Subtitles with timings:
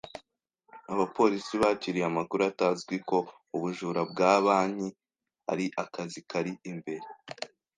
[0.93, 3.17] Abapolisi bakiriye amakuru atazwi ko
[3.55, 4.89] ubujura bwa banki
[5.51, 7.05] ari akazi kari imbere.